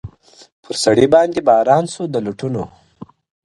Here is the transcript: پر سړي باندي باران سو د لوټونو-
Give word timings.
پر 0.63 0.75
سړي 0.83 1.07
باندي 1.13 1.41
باران 1.47 1.85
سو 1.93 2.03
د 2.13 2.15
لوټونو- 2.25 2.63